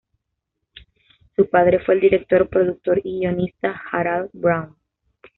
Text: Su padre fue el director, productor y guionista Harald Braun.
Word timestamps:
Su 1.35 1.47
padre 1.47 1.77
fue 1.77 1.93
el 1.93 2.01
director, 2.01 2.49
productor 2.49 3.01
y 3.03 3.19
guionista 3.19 3.79
Harald 3.91 4.31
Braun. 4.33 4.75